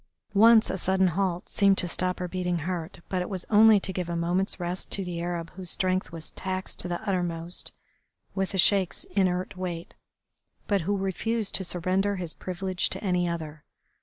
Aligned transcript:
Once 0.33 0.71
a 0.71 0.79
sudden 0.79 1.09
halt 1.09 1.47
seemed 1.47 1.77
to 1.77 1.87
stop 1.87 2.17
her 2.17 2.23
heart 2.23 2.31
beating, 2.31 2.63
but 3.07 3.21
it 3.21 3.29
was 3.29 3.45
only 3.51 3.79
to 3.79 3.93
give 3.93 4.09
a 4.09 4.15
moment's 4.15 4.59
rest 4.59 4.89
to 4.89 5.05
the 5.05 5.21
Arab 5.21 5.51
whose 5.51 5.69
strength 5.69 6.11
was 6.11 6.31
taxed 6.31 6.79
to 6.79 6.87
the 6.87 6.99
uttermost 7.07 7.71
with 8.33 8.51
the 8.51 8.57
Sheik's 8.57 9.03
inert 9.11 9.55
weight, 9.57 9.93
but 10.65 10.81
who 10.81 10.97
refused 10.97 11.53
to 11.53 11.63
surrender 11.63 12.15
his 12.15 12.33
privilege 12.33 12.89
to 12.89 13.03
any 13.03 13.29
other. 13.29 13.63